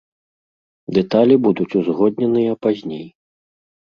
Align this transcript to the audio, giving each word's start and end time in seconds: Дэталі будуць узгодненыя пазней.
Дэталі 0.97 1.35
будуць 1.45 1.75
узгодненыя 1.81 2.57
пазней. 2.67 3.03